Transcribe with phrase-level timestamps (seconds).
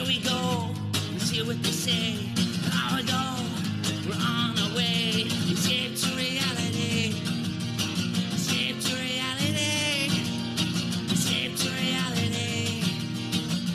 [0.00, 0.70] Here we go.
[1.12, 2.14] Let's hear what they say.
[2.70, 3.36] Now we go.
[4.08, 5.28] We're on our way.
[5.52, 7.20] Escape to reality.
[8.32, 10.08] Escape to reality.
[11.12, 12.80] Escape to reality.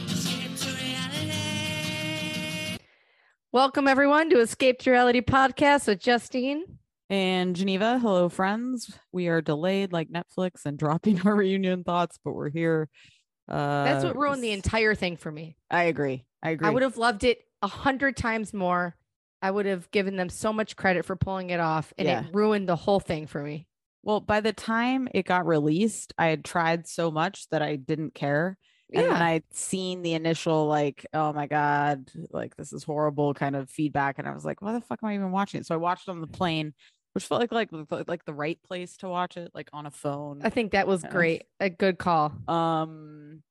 [0.08, 2.80] Escape to reality.
[3.52, 6.64] Welcome everyone to Escape to Reality podcast with Justine.
[7.08, 8.98] And Geneva, hello, friends.
[9.12, 12.90] We are delayed like Netflix and dropping our reunion thoughts, but we're here.
[13.48, 15.56] Uh, That's what ruined the entire thing for me.
[15.70, 16.26] I agree.
[16.42, 16.68] I agree.
[16.68, 18.96] I would have loved it a hundred times more.
[19.42, 22.26] I would have given them so much credit for pulling it off, and Yeah.
[22.26, 23.68] it ruined the whole thing for me.
[24.02, 28.14] Well, by the time it got released, I had tried so much that I didn't
[28.16, 28.58] care.
[28.90, 29.02] Yeah.
[29.02, 33.70] And I'd seen the initial, like, oh my God, like this is horrible kind of
[33.70, 34.20] feedback.
[34.20, 35.66] And I was like, why the fuck am I even watching it?
[35.66, 36.74] So I watched it on the plane,
[37.16, 39.92] which felt like like the- like the right place to watch it, like on a
[39.92, 40.42] phone.
[40.44, 41.10] I think that was Yeah.
[41.12, 41.44] great.
[41.62, 42.34] A good call.
[42.50, 43.42] Um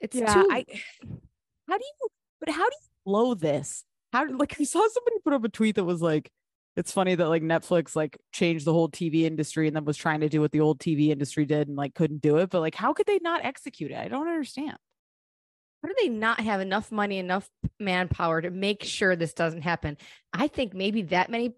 [0.00, 0.48] It's yeah, too.
[0.50, 0.64] I
[1.68, 2.08] how do you
[2.40, 3.84] but how do you blow this?
[4.12, 6.30] How like I saw somebody put up a tweet that was like
[6.76, 10.20] it's funny that like Netflix like changed the whole TV industry and then was trying
[10.20, 12.48] to do what the old TV industry did and like couldn't do it.
[12.50, 13.98] But like how could they not execute it?
[13.98, 14.78] I don't understand.
[15.82, 19.96] How do they not have enough money, enough manpower to make sure this doesn't happen?
[20.32, 21.54] I think maybe that many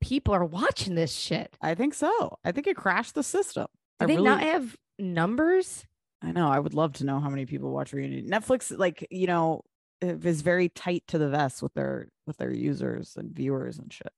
[0.00, 1.56] people are watching this shit.
[1.60, 2.38] I think so.
[2.44, 3.66] I think it crashed the system.
[3.98, 5.86] Do I they really, not have numbers?
[6.22, 6.50] I know.
[6.50, 8.28] I would love to know how many people watch Reunion.
[8.28, 9.62] Netflix, like you know,
[10.00, 14.12] is very tight to the vest with their with their users and viewers and shit.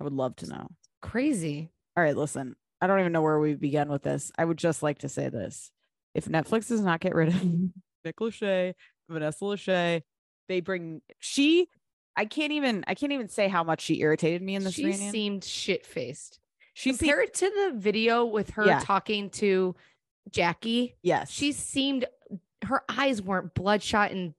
[0.00, 0.68] I would love to know.
[1.02, 1.70] Crazy.
[1.96, 2.56] All right, listen.
[2.80, 4.32] I don't even know where we began with this.
[4.38, 5.70] I would just like to say this:
[6.14, 7.42] if Netflix does not get rid of
[8.04, 8.74] Nick Lachey,
[9.08, 10.02] Vanessa Lachey,
[10.48, 11.68] they bring she.
[12.20, 12.84] I can't even.
[12.86, 15.10] I can't even say how much she irritated me in this she reunion.
[15.10, 16.38] seemed shit faced.
[16.74, 18.80] she seemed to the video with her Yeah.
[18.80, 19.74] talking to
[20.30, 20.96] Jackie.
[21.02, 21.30] yes.
[21.30, 22.04] She seemed
[22.64, 24.34] her eyes weren't bloodshot and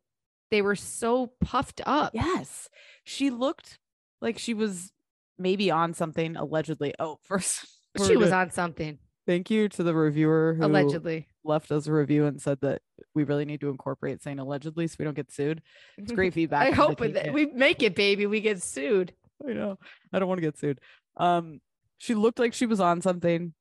[0.52, 2.14] they were so puffed up.
[2.14, 2.70] Yes.
[3.04, 3.80] She looked
[4.22, 4.92] like she was
[5.40, 6.94] maybe on something allegedly.
[7.00, 7.66] Oh, first
[8.06, 11.28] she was on something Thank you to the reviewer who allegedly.
[11.44, 12.81] Left us a review and said that
[13.16, 15.62] we really need to incorporate saying allegedly so we don't get sued.
[15.97, 16.68] It's great feedback.
[16.68, 18.25] I hope that we make it, baby.
[18.28, 19.13] We get sued.
[19.47, 19.78] I know.
[20.13, 20.79] I don't want to get sued.
[21.18, 21.59] Um,
[21.97, 23.53] she looked like she was on something.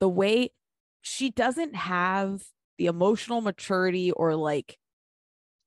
[0.00, 0.50] The way
[1.02, 2.42] she doesn't have
[2.78, 4.78] the emotional maturity or like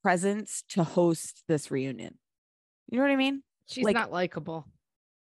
[0.03, 2.17] presence to host this reunion.
[2.89, 3.44] You know what I mean?
[3.67, 4.67] She's Like- not likable.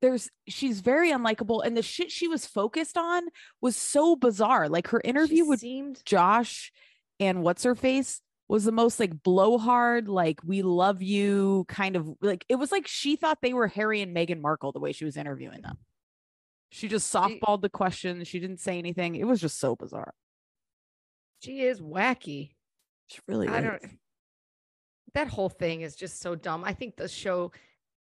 [0.01, 3.25] There's she's very unlikable and the shit she was focused on
[3.61, 6.73] was so bizarre like her interview She with seemed josh
[7.21, 12.09] and what's her face was the most like blowhard like we love you kind of
[12.21, 15.05] like it was like she thought they were harry and meghan markle the way she
[15.05, 15.77] was interviewing them
[16.71, 20.15] she just softballed the questions she didn't say anything it was just so bizarre
[21.41, 22.51] she is wacky.
[23.09, 23.65] she really I is.
[23.65, 23.99] don't
[25.15, 26.65] that whole thing is just so dumb.
[26.65, 27.53] I think the show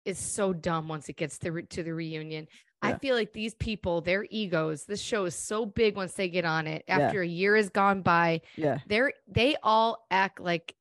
[0.04, 2.46] is so dumb once it gets to, re- to the reunion.
[2.82, 6.44] I feel like these people, their egos, this show is so big once they get
[6.44, 6.84] on it.
[6.86, 6.98] Yeah.
[6.98, 8.78] After a year has gone by, yeah.
[8.86, 10.74] they're they all act like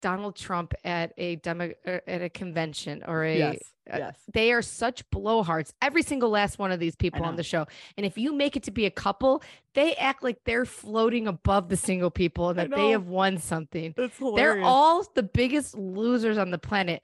[0.00, 3.58] Donald Trump at a demo uh, at a convention or a yes
[3.92, 4.16] uh, yes.
[4.32, 7.66] they are such blowhards every single last one of these people on the show.
[7.96, 9.42] And if you make it to be a couple
[9.74, 13.94] they act like they're floating above the single people and that they have won something.
[13.96, 17.02] They're all the biggest losers on the planet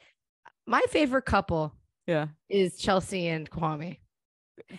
[0.66, 1.72] my favorite couple
[2.06, 3.98] yeah is chelsea and kwame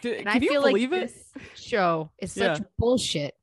[0.01, 2.65] D- and can i you feel believe like it this show is such Yeah.
[2.77, 3.33] bullshit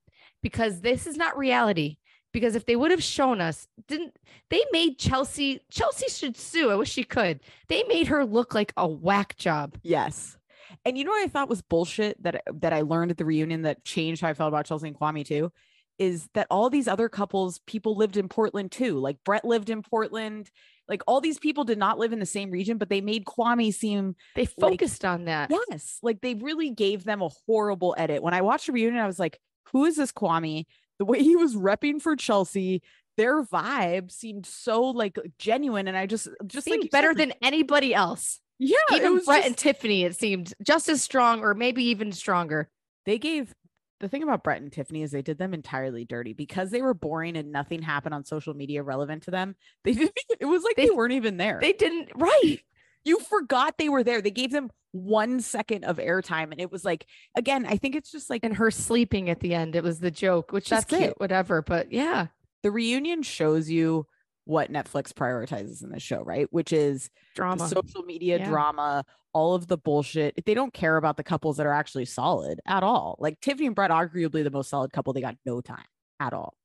[0.43, 1.97] because this is not reality
[2.33, 4.15] because if they would have shown us didn't
[4.49, 7.39] they made chelsea chelsea should sue i wish she could
[7.69, 10.37] they made her look like a whack job Yes.
[10.83, 13.63] And you know what I thought was bullshit that that I learned at the reunion
[13.63, 15.51] that changed how I felt about Chelsea and Kwame too
[15.97, 18.99] is that all these other couples people lived in Portland too.
[18.99, 20.51] Like Brett lived in Portland.
[20.87, 23.73] Like all these people did not live in the same region, but they made Kwame
[23.73, 28.21] seem they Like, focused on that yes, like they really gave them a horrible edit.
[28.21, 29.39] When I watched the reunion, I was like,
[29.71, 30.65] who is this Kwame?
[30.99, 32.81] The way he was repping for Chelsea,
[33.17, 35.87] their vibe seemed so like genuine.
[35.87, 39.47] And I just just seemed like better said, than anybody else yeah, even brett just-
[39.47, 42.69] and tiffany it seemed just as strong or maybe even stronger
[43.05, 43.53] they gave
[43.99, 46.93] the thing about Brett and Tiffany is they did them entirely dirty because they were
[46.93, 49.55] boring and nothing happened on social media relevant to them.
[49.83, 50.13] They didn't.
[50.39, 51.59] It was like they, They- weren't even there.
[51.61, 52.59] they didn't right
[53.03, 54.19] you forgot they were there.
[54.19, 57.05] They gave them one second of airtime, and it was like
[57.37, 57.65] again.
[57.67, 60.51] I think it's just like and her sleeping at the end it was the joke
[60.51, 61.19] which That's is cute it.
[61.19, 62.27] whatever but yeah
[62.63, 64.07] the reunion shows you
[64.45, 66.47] what Netflix prioritizes in this show, right?
[66.51, 68.49] Which is drama social media Yeah.
[68.49, 69.03] drama,
[69.33, 70.45] all of the bullshit.
[70.45, 73.15] They don't care about the couples that are actually solid at all.
[73.19, 75.85] Like Tiffany and Brett, arguably the most solid couple, they got no time
[76.19, 76.55] at all.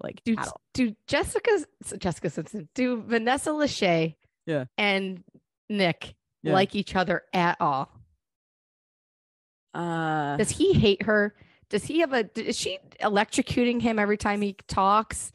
[0.00, 0.34] like do
[0.74, 1.64] do Jessica
[1.98, 4.64] Jessica Simpson do Vanessa Lachey Yeah.
[4.76, 5.22] and
[5.68, 6.54] Nick Yeah.
[6.54, 7.88] like each other at all?
[9.74, 11.34] Uh, Does he hate her?
[11.70, 15.32] Does he have a is she electrocuting him every time he talks?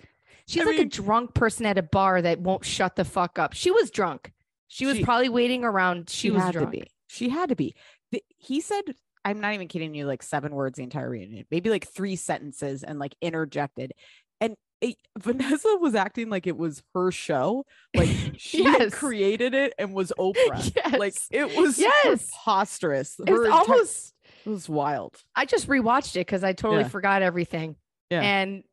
[0.47, 3.38] She's I like mean- a drunk person at a bar that won't shut the fuck
[3.39, 3.53] up.
[3.53, 4.31] She was drunk.
[4.67, 6.09] She was She- probably waiting around.
[6.09, 6.71] She, was had drunk.
[6.71, 6.88] to be.
[7.07, 7.75] She had to be.
[8.11, 8.83] The- he said,
[9.25, 12.83] I'm not even kidding you, like seven words the entire reunion, maybe like three sentences
[12.83, 13.91] and like interjected.
[14.39, 17.65] And it, Vanessa was acting like it was her show.
[17.95, 18.94] Like she Yes.
[18.94, 20.71] created it and was Oprah.
[20.75, 20.97] yes.
[20.97, 22.29] Like it was Yes.
[22.31, 23.19] preposterous.
[23.19, 24.13] it was Her almost
[24.45, 25.21] it was wild.
[25.35, 26.88] I just rewatched it because I totally Yeah.
[26.89, 27.75] forgot everything.
[28.09, 28.21] Yeah.
[28.21, 28.63] And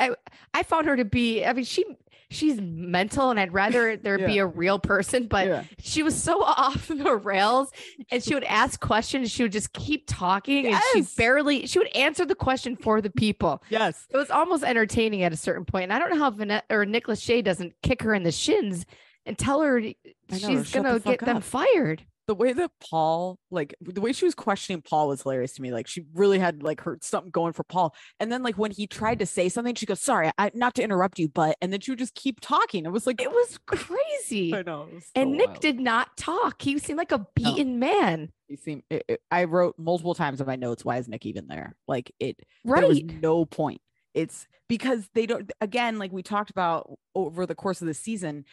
[0.00, 0.10] I
[0.54, 1.84] I found her to be, I mean, she
[2.30, 5.64] she's mental and I'd rather there be a real person, but yeah.
[5.78, 7.70] she was so off the rails
[8.10, 9.30] and she would ask questions.
[9.30, 13.10] She would just keep talking and she barely she would answer the question for the
[13.10, 13.62] people.
[13.70, 14.06] Yes.
[14.10, 15.84] It was almost entertaining at a certain point.
[15.84, 18.86] And I don't know how Vanessa or Nick Lachey doesn't kick her in the shins
[19.26, 19.92] and tell her know,
[20.30, 22.02] she's gonna get fuck them fired.
[22.28, 25.72] The way that Paul, like the way she was questioning Paul was hilarious to me.
[25.72, 27.94] Like she really had like her something going for Paul.
[28.20, 30.82] And then like when he tried to say something, she goes, sorry, I not to
[30.84, 32.84] interrupt you, but and then she would just keep talking.
[32.84, 34.54] It was like It was crazy.
[34.54, 34.88] I know.
[34.92, 35.60] was And Nick wild.
[35.60, 36.60] did not talk.
[36.62, 38.30] He seemed like a beaten man.
[38.46, 41.48] He seemed it, it- I wrote multiple times in my notes, why is Nick even
[41.48, 41.74] there?
[41.88, 43.20] Like it there was Right.
[43.22, 43.80] no point.
[44.14, 48.44] It's because they don't again, like we talked about over the course of the season,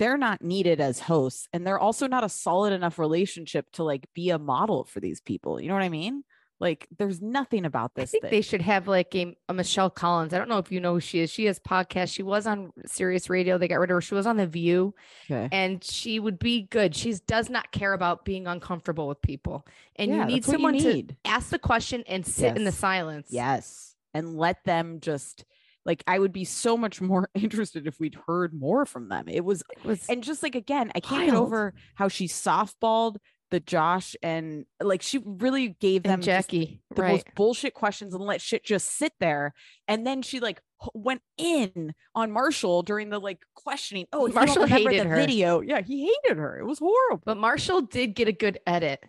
[0.00, 4.08] they're not needed as hosts and they're also not a solid enough relationship to like
[4.14, 5.60] be a model for these people.
[5.60, 6.24] You know what I mean?
[6.58, 8.08] Like there's nothing about this.
[8.08, 8.30] I think thing.
[8.30, 10.32] they should have like a, a Michelle Collins.
[10.32, 11.30] I don't know if you know who she is.
[11.30, 12.14] She has podcasts.
[12.14, 13.58] She was on Sirius Radio.
[13.58, 14.00] They got rid of her.
[14.00, 14.94] She was on The View,
[15.30, 15.48] okay.
[15.52, 16.96] and she would be good.
[16.96, 19.66] She does not care about being uncomfortable with people.
[19.96, 22.72] And Yeah, you need that's what someone to ask the question and sit in the
[22.72, 23.28] silence.
[23.30, 23.94] Yes.
[24.12, 25.44] And let them just
[25.90, 29.24] like I would be so much more interested if we'd heard more from them.
[29.26, 33.16] It was It was and just like again, I can't get over how she softballed
[33.50, 36.80] the Josh and like she really gave them and Jackie.
[36.94, 37.12] the right.
[37.14, 39.52] most bullshit questions and let shit just sit there.
[39.88, 40.60] And then she like
[40.94, 44.06] went in on Marshall during the like questioning.
[44.12, 45.16] Oh, Marshall hated the her.
[45.16, 45.60] video.
[45.60, 46.60] Yeah, he hated her.
[46.60, 47.22] It was horrible.
[47.24, 49.02] But Marshall did get a good edit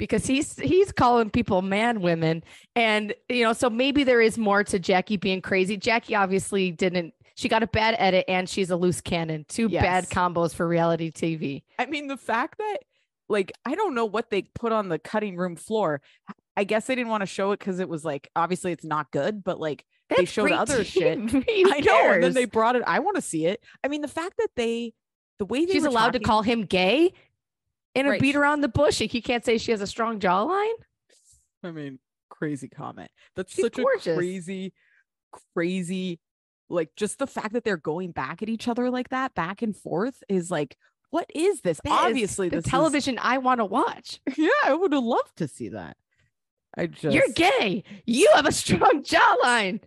[0.00, 2.42] because he's he's calling people man women
[2.74, 5.76] and you know so maybe there is more to Jackie being crazy.
[5.76, 9.44] Jackie obviously didn't she got a bad edit and she's a loose cannon.
[9.46, 11.62] Two bad combos for reality TV.
[11.78, 12.78] I mean, the fact that
[13.28, 16.00] like I don't know what they put on the cutting room floor.
[16.56, 19.10] I guess they didn't want to show it because it was like obviously it's not
[19.10, 19.84] good, but like
[20.16, 21.18] They showed other shit.
[21.26, 21.44] TV.
[21.66, 22.12] I know.
[22.12, 22.82] And then they brought it.
[22.86, 23.62] I want to see it.
[23.84, 24.94] I mean, the fact that they
[25.38, 27.12] the way they she's allowed to call him gay
[27.94, 28.20] and a Right.
[28.20, 29.00] beat around the bush.
[29.00, 30.72] Like he can't say she has a strong jawline.
[31.62, 31.98] I mean,
[32.28, 33.10] crazy comment.
[33.36, 34.06] That's She's such gorgeous.
[34.08, 34.72] a crazy,
[35.54, 36.20] crazy,
[36.68, 39.76] like just the fact that they're going back at each other like that, back and
[39.76, 40.76] forth, is like,
[41.10, 41.80] what is this?
[41.84, 44.20] That is Obviously, the this is- television I want to watch.
[44.36, 45.96] yeah, I would have loved to see that.
[46.76, 47.82] I just You're gay.
[48.06, 49.80] You have a strong jawline.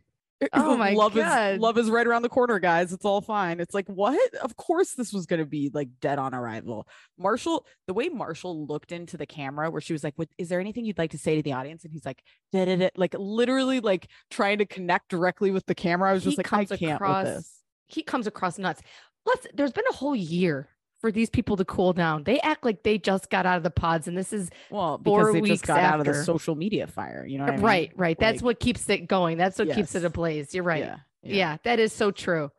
[0.53, 1.55] Oh my love God.
[1.55, 2.91] is love is right around the corner, guys.
[2.93, 3.59] It's all fine.
[3.59, 4.19] It's like what?
[4.41, 6.87] Of course, this was gonna be like dead on arrival.
[7.17, 10.59] Marshall, the way Marshall looked into the camera, where she was like, "What is there
[10.59, 13.15] anything you'd like to say to the audience?" And he's like, da, da, da, like
[13.17, 16.09] literally like trying to connect directly with the camera.
[16.09, 17.59] I was He just like, I can't across- with this.
[17.87, 18.81] He comes across nuts.
[19.25, 19.47] Let's.
[19.53, 20.69] There's been a whole year
[21.03, 22.23] for these people to cool down.
[22.23, 25.19] They act like they just got out of the pods, and this is Well, four
[25.19, 27.25] because they just weeks got out of the social media fire.
[27.27, 27.65] You know what I mean?
[27.65, 27.91] right.
[27.97, 28.17] Right.
[28.17, 29.37] That's what keeps it going.
[29.37, 30.55] That's what keeps it ablaze.
[30.55, 30.85] You're right.
[30.85, 30.95] Yeah.
[31.21, 31.57] Yeah.
[31.65, 32.51] that is so true.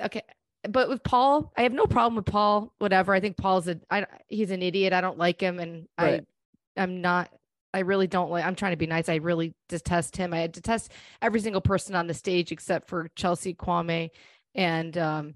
[0.00, 0.22] Okay.
[0.68, 2.72] But with Paul, I have no problem with Paul.
[2.78, 3.12] Whatever.
[3.14, 4.92] I think Paul's a I, he's an idiot.
[4.92, 6.24] I don't like him, and Right.
[6.76, 7.32] I I'm not.
[7.74, 8.44] I really don't like.
[8.44, 9.08] I'm trying to be nice.
[9.08, 10.32] I really detest him.
[10.32, 14.10] I detest every single person on the stage except for Chelsea Kwame
[14.54, 15.34] and um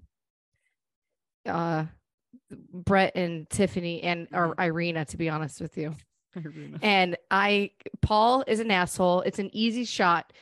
[1.45, 1.85] uh
[2.73, 4.61] Brett and Tiffany and or mm-hmm.
[4.61, 5.05] Irina.
[5.05, 5.95] To be honest with you,
[6.35, 6.79] Irina.
[6.81, 7.71] and I
[8.01, 9.21] Paul is an asshole.
[9.21, 10.33] It's an easy shot.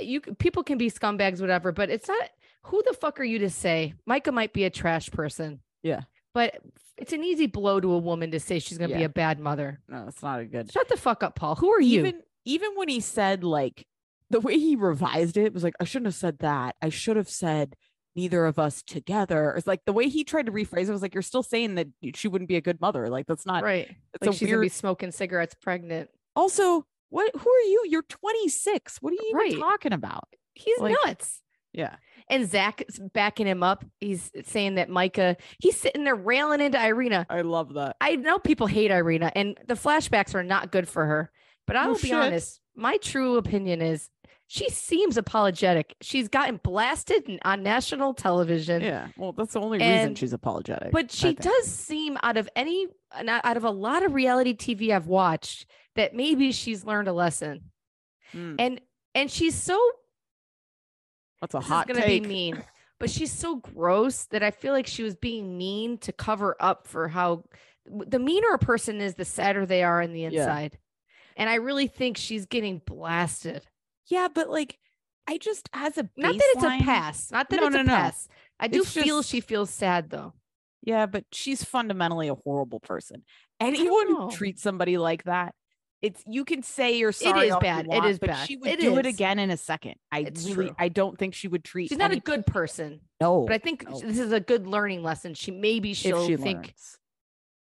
[0.00, 2.30] You people can be scumbags, whatever, but it's not.
[2.64, 3.94] Who the fuck are you to say?
[4.06, 5.60] Micah might be a trash person.
[5.82, 6.00] Yeah.
[6.34, 6.58] but
[6.96, 9.80] it's an easy blow to a woman to say she's gonna be a bad mother.
[9.88, 10.72] No, it's not a good.
[10.72, 11.54] Shut the fuck up, Paul.
[11.56, 12.00] Who are you?
[12.00, 13.86] even even when he said like
[14.30, 16.76] the way he revised it was like I shouldn't have said that.
[16.80, 17.76] I should have said
[18.16, 19.54] neither of us together.
[19.56, 21.88] It's like the way he tried to rephrase it was like you're still saying that
[22.14, 23.08] she wouldn't be a good mother.
[23.08, 23.62] Like that's not.
[23.62, 23.88] right?
[24.14, 26.10] It's Like a she's gonna be smoking cigarettes, pregnant.
[26.34, 27.30] Also, what?
[27.36, 27.84] Who are you?
[27.88, 28.98] You're 26.
[29.00, 29.58] What are you even Right.
[29.58, 30.24] talking about?
[30.54, 31.42] He's Like- nuts.
[31.72, 31.96] Yeah.
[32.28, 33.84] And Zach is backing him up.
[34.00, 37.26] He's saying that Micah, he's sitting there railing into Irina.
[37.28, 37.96] I love that.
[38.00, 41.30] I know people hate Irina and the flashbacks are not good for her.
[41.66, 42.12] But I No will be shit.
[42.16, 44.08] honest, my true opinion is
[44.48, 45.96] she seems apologetic.
[46.00, 48.80] She's gotten blasted on national television.
[48.82, 49.08] Yeah.
[49.16, 50.92] Well, that's the only reason And- she's apologetic.
[50.92, 55.06] But she does seem out of any out of a lot of reality TV I've
[55.08, 57.70] watched that maybe she's learned a lesson.
[58.34, 58.80] Mm, And
[59.14, 59.80] and she's so
[61.40, 62.22] that's a hot gonna take.
[62.22, 62.62] be mean,
[63.00, 66.86] but she's so gross that I feel like she was being mean to cover up
[66.86, 67.44] for how
[67.86, 70.28] the meaner a person is, the sadder they are in the Yeah.
[70.30, 70.78] inside.
[71.36, 73.66] And I really think she's getting blasted.
[74.08, 74.78] Yeah, but like,
[75.26, 77.30] I just as a Not that it's a pass.
[77.32, 77.90] Not that No, it's no, a no.
[77.92, 78.28] pass.
[78.60, 80.34] I do It's feel just- she feels sad though.
[80.82, 83.24] Yeah, but she's fundamentally a horrible person.
[83.58, 85.54] Anyone who treats somebody like that,
[86.00, 87.48] it's you can say you're sorry.
[87.48, 87.86] is all you bad.
[87.88, 88.46] Want, is but bad.
[88.46, 89.14] She would It do it is.
[89.14, 89.94] again in a second.
[90.12, 90.76] I It's really, true.
[90.78, 91.88] I don't think she would treat.
[91.88, 93.98] She's not a good person, No, but I think no.
[93.98, 95.34] this is a good learning lesson.
[95.34, 96.98] She maybe she'll she think learns.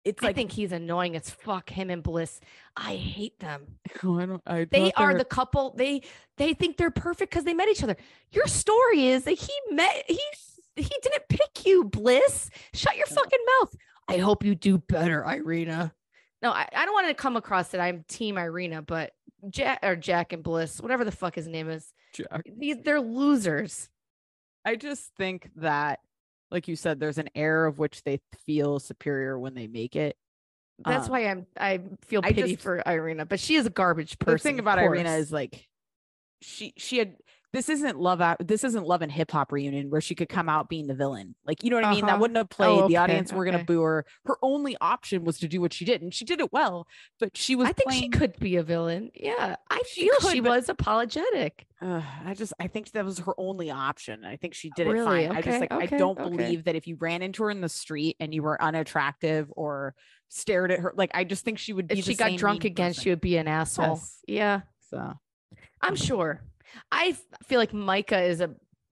[0.04, 1.70] It's I like think he's annoying as fuck.
[1.70, 2.40] Him and Bliss,
[2.80, 3.66] I hate them.
[4.04, 4.42] Oh, I don't.
[4.46, 5.74] I They are they're- the couple.
[5.76, 6.04] They
[6.38, 7.98] they think they're perfect because they met each other.
[8.32, 10.20] Your story is that he met he
[10.76, 12.52] he didn't pick you, Bliss.
[12.74, 13.76] Shut your fucking mouth.
[14.08, 15.94] I hope you do better, Irina.
[16.44, 19.14] No, I, I don't want to come across that I'm Team Irina, but
[19.50, 22.44] Jack or Jack and Bliss, whatever the fuck his name is, Jack.
[22.56, 23.90] these they're losers.
[24.64, 26.00] I just think that,
[26.52, 30.16] like you said, there's an air of which they feel superior when they make it.
[30.86, 33.70] That's Um, why I'm I feel I pity just- for Irina, but she is a
[33.72, 34.34] garbage person.
[34.36, 35.68] the thing about Irina is like
[36.42, 37.16] she she had
[37.54, 40.68] this isn't love this isn't love and hip hop reunion where she could come out
[40.70, 41.34] being the villain.
[41.46, 42.02] Like you know what I mean?
[42.06, 42.20] That Uh-huh.
[42.22, 42.70] wouldn't have played.
[42.80, 44.06] okay, the audience were gonna boo her.
[44.26, 46.88] Her only option was to do what she did, and she did it well.
[47.20, 48.02] But she was I think playing.
[48.04, 49.12] she could be a villain.
[49.16, 51.66] Yeah, I feel she could, but- was apologetic.
[51.82, 54.26] Ugh, I just I think that was her only option.
[54.26, 55.28] I think she did it Really?
[55.28, 55.38] fine.
[55.38, 56.30] I just Okay, like I don't okay.
[56.30, 59.96] believe that if you ran into her in the street and you were unattractive or
[60.28, 62.00] stared at her, like I just think she would be.
[62.00, 63.04] If she got drunk again, person.
[63.04, 63.96] she would be an asshole.
[63.96, 64.20] Yes.
[64.28, 65.14] Yeah, So
[65.82, 66.42] I'm sure.
[66.92, 68.52] I f- feel like Micah is a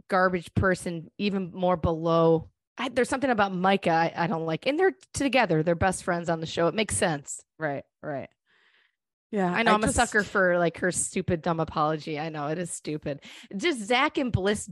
[0.09, 2.49] garbage person, even more below.
[2.77, 5.63] I, there's something about Micah I, I don't like, and they're together.
[5.63, 6.67] They're best friends on the show.
[6.67, 7.41] It makes sense.
[7.57, 8.29] right, right.
[9.31, 12.19] Yeah, I know I am a sucker for like her stupid dumb apology.
[12.19, 13.21] I know it is stupid.
[13.55, 14.69] Just Zach and Bliss.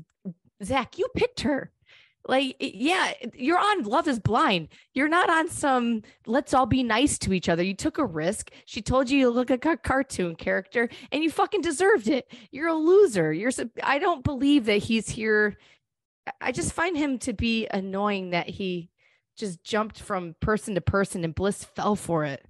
[0.63, 1.72] Zach, you picked her.
[2.25, 4.70] Like, yeah, you're on Love is Blind.
[4.94, 7.63] You're not on some let's all be nice to each other.
[7.63, 8.50] You took a risk.
[8.65, 12.32] She told you you look like a cartoon character and you fucking deserved it.
[12.51, 13.34] You're a loser.
[13.34, 15.58] You're so, I don't believe that he's here.
[16.39, 18.89] I- just find him to be annoying that he
[19.36, 22.46] just jumped from person to person and Bliss fell for it.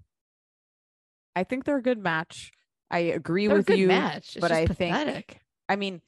[1.35, 2.51] I think they're a good match.
[2.91, 4.35] I agree They're a with good you, match.
[4.35, 5.39] It's but just I think pathetic.
[5.67, 6.01] I mean,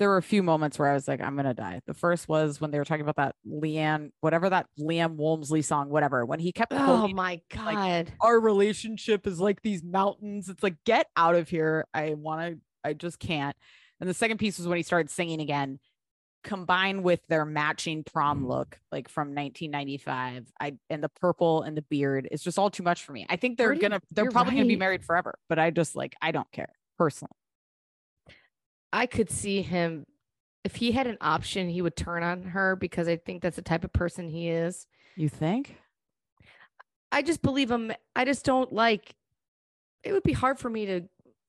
[0.00, 1.82] there were a few moments where I was like, I'm gonna die.
[1.86, 5.90] The first was when they were talking about that Leanne, whatever that Liam Wolmsley song,
[5.90, 6.24] whatever.
[6.24, 8.10] When he kept Oh quoting, my god.
[8.22, 10.48] our relationship is like these mountains.
[10.48, 11.86] It's like, get out of here.
[11.92, 13.54] I want to, I just can't.
[14.00, 15.78] And the second piece was when he started singing again,
[16.44, 18.48] combined with their matching prom mm.
[18.48, 20.46] look, like from 1995.
[20.58, 23.26] I and the purple and the beard is just all too much for me.
[23.28, 25.94] I think they're Pretty- gonna, they're you're probably gonna be married forever, but I just
[25.94, 27.32] like, I don't care personally.
[28.92, 30.06] I could see him
[30.64, 33.62] if he had an option, he would turn on her because I think that's the
[33.62, 34.86] type of person he is.
[35.16, 35.76] You think?
[37.10, 37.92] I just believe him.
[38.14, 39.14] I just don't like
[40.02, 41.02] it would be hard for me to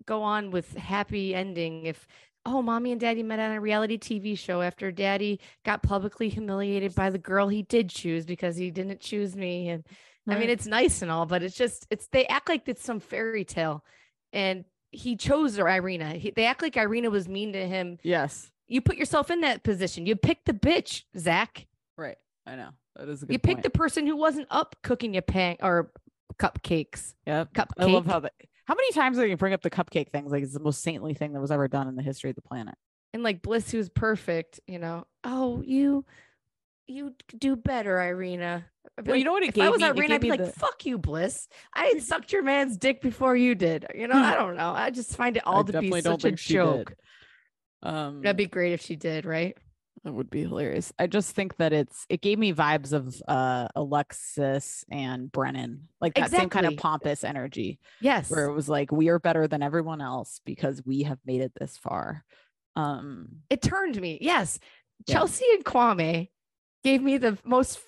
[0.05, 2.07] go on with happy ending if
[2.45, 6.95] oh mommy and daddy met on a reality TV show after daddy got publicly humiliated
[6.95, 9.85] by the girl he did choose because he didn't choose me and
[10.27, 12.99] I mean it's nice and all but it's just it's they act like it's some
[12.99, 13.83] fairy tale
[14.33, 16.11] and he chose Irina.
[16.15, 17.97] He, they act like Irina was mean to him.
[18.03, 18.51] Yes.
[18.67, 20.05] You put yourself in that position.
[20.05, 21.67] You picked the bitch, Zach.
[21.97, 22.17] Right.
[22.45, 22.69] I know.
[22.95, 23.63] That is a good You picked point.
[23.63, 25.91] the person who wasn't up cooking your pan or
[26.39, 27.13] cupcakes.
[27.25, 27.53] Yep.
[27.53, 27.67] Cupcake.
[27.79, 28.33] I love how that.
[28.65, 30.31] How many times are you bring up the cupcake things?
[30.31, 32.41] Like it's the most saintly thing that was ever done in the history of the
[32.41, 32.75] planet.
[33.13, 34.59] and like Bliss, who's perfect.
[34.67, 35.05] You know.
[35.23, 36.05] Oh, you,
[36.91, 38.65] you do better, Irina.
[39.05, 39.87] Well, you know what it if I was me?
[39.87, 41.47] Irina, I'd be like, the- "Fuck you, Bliss!
[41.73, 44.71] I sucked your man's dick before you did." You know, I don't know.
[44.71, 46.93] I just find it all I to be such a joke.
[47.83, 49.57] Um, That'd be great if she did, right?
[50.03, 50.91] that would be hilarious.
[50.97, 56.15] I just think that it's it gave me vibes of uh Alexis and Brennon, like
[56.15, 58.31] that same kind of pompous energy, Yes.
[58.31, 61.51] where it was like we are better than everyone else because we have made it
[61.59, 62.23] this far.
[62.75, 64.17] Um, it turned me.
[64.21, 64.57] Yes.
[65.05, 65.15] Yeah.
[65.15, 66.29] Chelsea and Kwame
[66.83, 67.79] gave me the most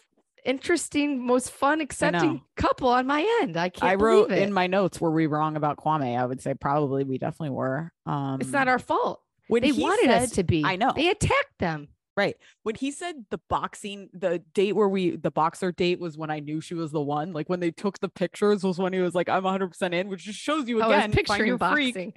[0.46, 3.58] interesting, most fun, accepting couple on my end.
[3.58, 6.18] I can't I wrote in my notes were we wrong about Kwame?
[6.20, 7.92] I would say probably we definitely were.
[8.06, 9.22] Um, it's not our fault.
[9.48, 10.64] when They he wanted us to be.
[10.66, 10.92] I know.
[10.96, 11.88] They attacked them.
[12.16, 12.36] Right.
[12.62, 16.42] When he said the boxing, the date where we, the boxer date was when I
[16.42, 17.34] knew she was the one.
[17.34, 20.24] Like when they took the pictures was when he was like, I'm 100% in, which
[20.26, 21.96] just shows you Oh, again, find picturing your freak.
[21.96, 22.14] boxing.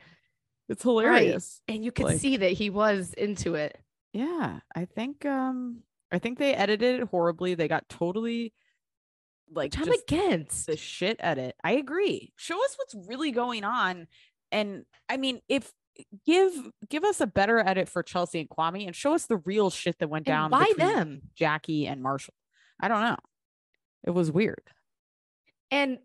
[0.68, 1.62] It's hilarious.
[1.68, 3.78] and you could Like- see that he was into it.
[4.12, 5.82] Yeah, I think um
[6.12, 7.54] I think they edited it horribly.
[7.54, 8.52] They got totally
[9.52, 10.66] like I'm against.
[10.66, 11.54] the shit edit.
[11.62, 12.32] I agree.
[12.36, 14.06] Show us what's really going on.
[14.52, 15.72] And I mean, if
[16.26, 16.52] give
[16.88, 19.98] give us a better edit for Chelsea and Kwame and show us the real shit
[19.98, 21.22] that went down between them?
[21.34, 22.34] Jackie and Marshall.
[22.80, 23.16] I don't know.
[24.04, 24.62] It was weird.
[25.70, 25.98] And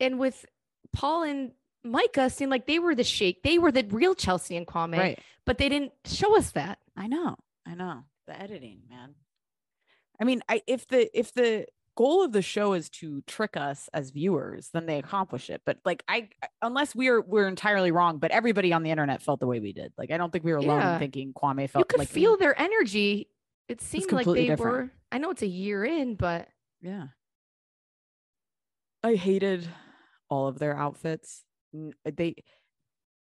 [0.00, 0.44] and with
[0.92, 1.52] Paul and
[1.84, 3.42] Micah seemed like they were the shake.
[3.42, 5.18] They were the real Chelsea and Kwame, Right.
[5.46, 6.78] but they didn't show us that.
[6.96, 7.36] I know.
[7.66, 8.04] I know.
[8.26, 9.14] The editing, man.
[10.20, 11.66] I mean, I if the if the
[11.96, 15.62] goal of the show is to trick us as viewers, then they accomplish it.
[15.66, 16.28] But like I
[16.62, 19.92] unless we're we're entirely wrong, but everybody on the internet felt the way we did.
[19.98, 20.94] Like I don't think we were alone Yeah.
[20.94, 23.28] in thinking Kwame felt You could like feel their energy.
[23.68, 24.60] It seemed like they different.
[24.76, 24.90] were.
[25.12, 26.48] I know it's a year in, but
[26.80, 27.08] Yeah.
[29.02, 29.68] I hated
[30.30, 31.44] all of their outfits.
[32.04, 32.36] They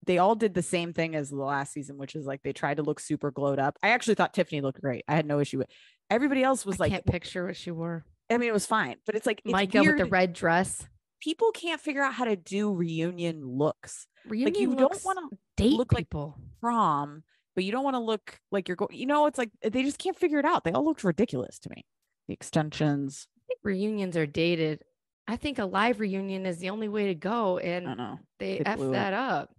[0.06, 2.78] they all did the same thing as the last season, which is like they tried
[2.78, 3.78] to look super glowed up.
[3.84, 5.04] I actually thought Tiffany looked great.
[5.08, 5.68] I had no issue with.
[6.10, 8.06] Everybody else was I like, can't picture what she wore.
[8.30, 10.88] I mean, it was fine, but it's like it's Micah with the red dress.
[11.20, 14.08] People can't figure out how to do reunion looks.
[14.28, 16.40] Reunion like you don't want to date look like people.
[16.62, 17.24] prom,
[17.56, 18.96] but you don't want to look like you're going.
[18.96, 20.64] You know, it's like they just can't figure it out.
[20.64, 21.86] They all looked ridiculous to me.
[22.28, 23.28] The extensions.
[23.38, 24.82] I think reunions are dated.
[25.28, 29.14] I think a live reunion is the only way to go, and they f that
[29.14, 29.52] up.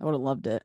[0.00, 0.64] I would have loved it.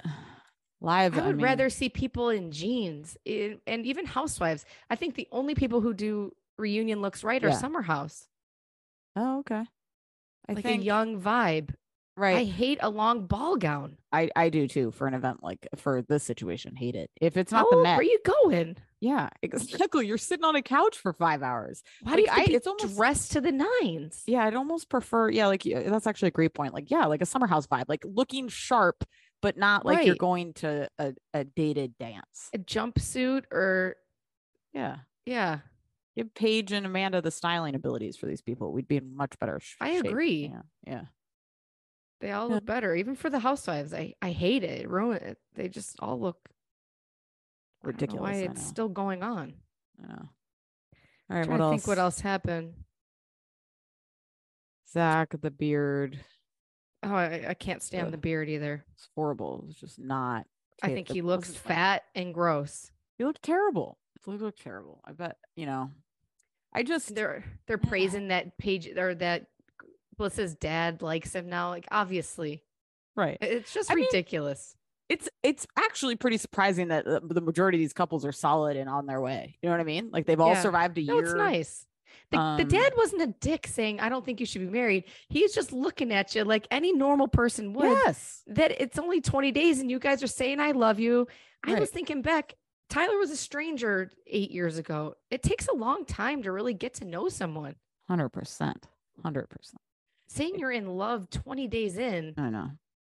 [0.82, 1.18] Live.
[1.18, 4.66] I would mean, rather see people in jeans in, and even housewives.
[4.90, 8.28] I think the only people who do reunion looks right are Summer House,
[9.16, 9.64] Oh, okay.
[10.48, 11.74] I like think a young vibe.
[12.18, 12.38] Right.
[12.38, 13.98] I hate a long ball gown.
[14.12, 16.76] I, I do too for an event like for this situation.
[16.76, 17.10] Hate it.
[17.20, 18.78] If it's not How the old Where are you going?
[19.02, 20.08] yeah, exactly.
[20.08, 21.84] You're sitting on a couch for five hours.
[22.04, 24.24] Why Like, do you I- it's almost- dressed to the nines?
[24.28, 25.30] Yeah, I'd almost prefer.
[25.30, 26.74] Yeah, like yeah, that's actually a great point.
[26.74, 29.04] Like yeah, like a summer house vibe, like looking sharp,
[29.46, 32.50] but not like you're going to a, a dated dance.
[32.52, 33.96] A jumpsuit or
[34.74, 34.98] Yeah,
[35.28, 35.60] yeah,
[36.18, 38.72] give Paige and Amanda the styling abilities for these people.
[38.74, 39.60] We'd be in much better.
[39.60, 40.06] sh- I shape.
[40.06, 40.52] agree.
[40.52, 41.02] Yeah, yeah.
[42.22, 42.56] they all Yeah.
[42.56, 42.96] look better.
[42.96, 44.90] Even for the housewives, I I hate it.
[44.90, 45.38] Ruin it.
[45.54, 48.22] They just all look I don't know Ridiculous.
[48.22, 49.54] Why it's still going on?
[50.04, 50.30] I know.
[51.30, 51.72] All right, what else?
[51.76, 52.74] think what else happened.
[54.92, 56.20] Zach the beard.
[57.06, 58.84] Oh, I, I can't stand the beard either.
[58.96, 59.66] It's horrible.
[59.70, 60.46] It's just not.
[60.82, 62.92] I think he looks fat and gross.
[63.18, 63.98] He looked terrible.
[64.26, 65.02] He looked terrible.
[65.06, 65.92] I bet you know.
[66.74, 69.46] I just They're they're praising that page or that
[70.18, 71.70] Bliss's dad likes him now.
[71.70, 72.64] Like obviously,
[73.16, 73.38] right.
[73.40, 74.76] It's just I mean, ridiculous.
[75.08, 78.90] It's it's actually pretty surprising that uh, the majority of these couples are solid and
[78.90, 79.58] on their way.
[79.62, 80.10] You know what I mean?
[80.12, 80.62] Like they've all Yeah.
[80.62, 81.14] survived a year.
[81.14, 81.86] no, it's nice.
[82.32, 85.06] The, the um, dad wasn't a dick saying, "I don't think you should be married."
[85.30, 87.86] He's just looking at you like any normal person would.
[88.06, 88.44] Yes.
[88.48, 91.28] That it's only twenty days and you guys are saying, "I love you."
[91.64, 92.54] I was thinking back.
[92.90, 95.16] Tyler was a stranger eight years ago.
[95.32, 97.76] It takes a long time to really get to know someone.
[98.08, 98.88] Hundred percent.
[99.24, 99.82] Hundred percent.
[100.28, 102.72] Saying you're in love 20 days in, I know.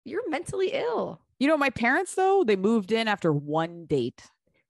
[0.05, 1.21] you're mentally ill.
[1.39, 4.23] You know, my parents though they moved in after one date.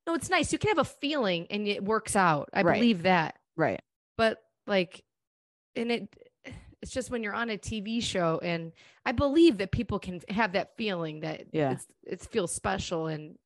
[0.05, 0.51] No, it's nice.
[0.51, 2.49] You can have a feeling and it works out.
[2.53, 2.73] I Right.
[2.75, 3.37] believe that.
[3.55, 3.81] Right.
[4.19, 5.01] But like,
[5.77, 6.13] and it,
[6.81, 8.73] it's just when you're on a TV show, and
[9.05, 11.71] I believe that people can have that feeling that Yeah.
[11.71, 13.37] it's, it feels special and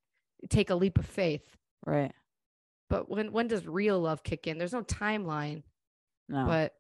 [0.50, 1.44] take a leap of faith.
[1.86, 2.12] Right.
[2.90, 4.58] But when when does real love kick in?
[4.58, 5.62] There's no timeline,
[6.28, 6.48] No.
[6.48, 6.74] but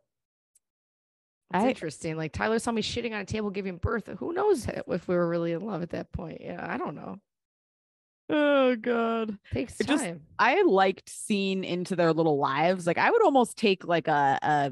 [1.53, 2.17] it's I- interesting.
[2.17, 4.07] Like Tyler saw me shitting on a table giving birth.
[4.17, 6.41] Who knows if we were really in love at that point?
[6.41, 7.19] Yeah, I don't know.
[8.29, 9.37] Oh god.
[9.53, 10.21] takes It just- time.
[10.39, 12.87] I liked seeing into their little lives.
[12.87, 14.71] Like I would almost take like a a,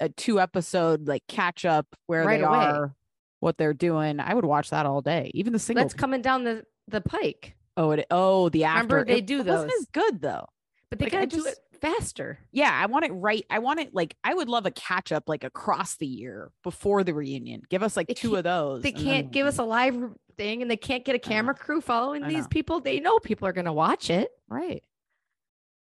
[0.00, 2.56] a two episode like catch up where Right they away.
[2.58, 2.94] are,
[3.40, 4.20] what they're doing.
[4.20, 5.30] I would watch that all day.
[5.34, 5.84] Even the single.
[5.84, 8.96] That's coming down the the pike, oh, it, oh, the after.
[8.96, 9.80] Remember, they it, do it wasn't those.
[9.80, 10.46] as good though.
[10.90, 12.38] but they Like, gotta do it faster.
[12.52, 13.44] Yeah, I want it right.
[13.50, 17.04] I want it like I would love a catch up like across the year before
[17.04, 17.60] the reunion.
[17.68, 18.80] Give us like They two of those.
[18.82, 20.00] They can't give us a live
[20.38, 22.80] thing, and they can't get a camera crew following these people.
[22.80, 24.30] They know people are gonna watch it.
[24.48, 24.82] right.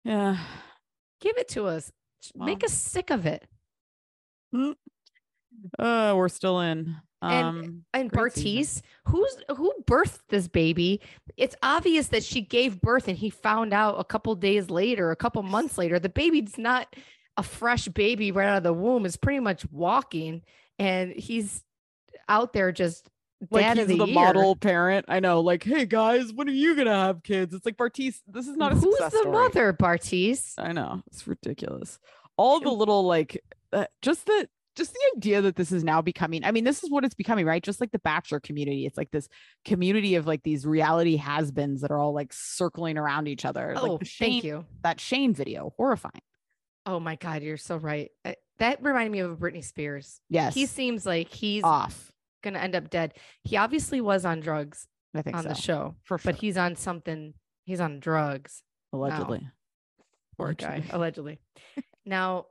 [0.02, 0.38] Yeah.
[1.20, 1.92] Give it to us.
[2.22, 3.46] J- Make us sick of it.
[5.78, 6.96] Uh, we're still in.
[7.22, 8.10] And- Um, And season.
[8.10, 11.00] Bartise, who's who birthed this baby?
[11.36, 15.16] It's obvious that she gave birth, and he found out a couple days later, a
[15.16, 15.98] couple months later.
[15.98, 16.94] The baby's not
[17.36, 20.42] a fresh baby right out of the womb; is pretty much walking,
[20.78, 21.62] and he's
[22.28, 23.08] out there just
[23.50, 25.06] like dad he's the, the, model parent.
[25.08, 25.40] I know.
[25.40, 27.54] Like, hey guys, when are you gonna have kids?
[27.54, 28.20] It's like Bartise.
[28.26, 29.30] This is not a Who's the story.
[29.30, 30.54] mother, Bartise?
[30.58, 31.02] I know.
[31.08, 31.98] It's ridiculous.
[32.36, 34.48] All the little like, uh, just the
[34.80, 37.46] just the idea that this is now becoming i mean this is what it's becoming
[37.46, 39.28] right just like the bachelor community it's like this
[39.64, 43.86] community of like these reality has-beens that are all like circling around each other Oh,
[43.86, 44.64] like the Shayne, thank you.
[44.82, 46.22] that shayne video horrifying
[46.86, 48.10] Oh my God, you're so right.
[48.58, 50.20] That reminded me of Britney Spears.
[50.30, 52.10] yes He seems like he's off
[52.42, 53.12] gonna end up dead.
[53.44, 56.56] He obviously was on drugs i think on so the show, for sure but he's
[56.56, 57.34] on something.
[57.64, 58.62] He's on drugs.
[58.94, 60.04] allegedly oh,
[60.38, 60.90] Poor guy, Allegedly.
[60.96, 61.38] allegedly.
[62.06, 62.46] now,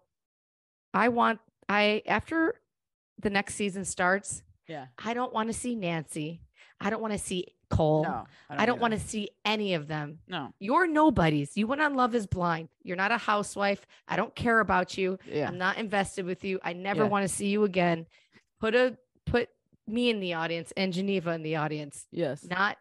[0.94, 1.40] I want
[1.70, 2.56] I after
[3.22, 6.42] the next season starts, yeah I don't want to see Nancy.
[6.82, 8.04] I don't want to see Cole.
[8.04, 10.20] no I don't want to see any of them.
[10.28, 11.56] no You're nobodies.
[11.56, 12.70] You went on Love is Blind.
[12.84, 13.86] You're not a housewife.
[14.08, 15.20] I don't care about you.
[15.28, 16.60] yeah I'm not invested with you.
[16.64, 17.10] I never Yeah.
[17.10, 18.08] want to see you again.
[18.60, 19.50] Put a put
[19.88, 22.08] me in the audience and Geneva in the audience.
[22.12, 22.78] yes Not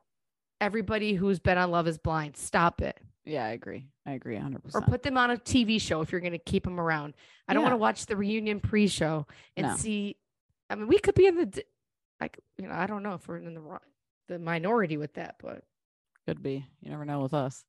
[0.61, 2.37] everybody who's been on Love is Blind.
[2.37, 2.99] Stop it.
[3.29, 6.21] Yeah i agree i agree 100% Or put them on a TV show if you're
[6.21, 7.15] going to keep them around.
[7.47, 9.77] I don't want to watch the reunion pre-show and No.
[9.77, 10.17] see.
[10.71, 11.65] I mean, we could be in the,
[12.21, 13.63] like, you know, I don't know if we're in the
[14.29, 15.63] the minority with that, but
[16.27, 17.65] could be you never know with us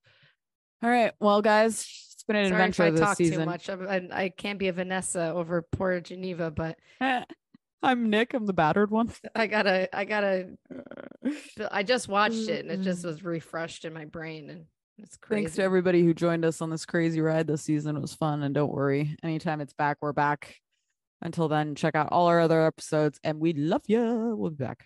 [0.84, 1.80] all right well guys
[2.14, 3.70] it's been an sorry if adventure I this talk season too much.
[3.70, 6.78] I, I can't be a Vanessa over poor Geneva, but
[7.82, 10.50] i'm nick i'm the battered one I gotta, I gotta.
[11.72, 14.66] I just watched it and it just was refreshed in my brain, and
[15.02, 15.44] it's crazy.
[15.44, 17.96] Thanks to everybody who joined us on this crazy ride this season.
[17.96, 18.44] It was fun.
[18.44, 20.56] And don't worry, anytime it's back, we're back.
[21.22, 24.36] Until then, check out all our other episodes and we love you.
[24.38, 24.86] We'll be back.